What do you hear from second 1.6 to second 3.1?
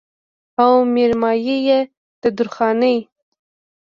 يې د درخانۍ